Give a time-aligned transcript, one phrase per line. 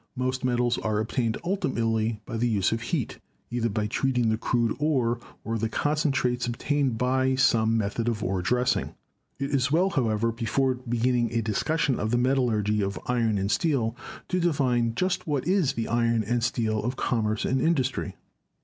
[0.15, 3.19] Most metals are obtained ultimately by the use of heat,
[3.51, 8.41] either by treating the crude ore or the concentrates obtained by some method of ore
[8.41, 8.95] dressing.
[9.37, 13.95] It is well, however, before beginning a discussion of the metallurgy of iron and steel
[14.29, 18.15] to define just what is the iron and steel of commerce and industry.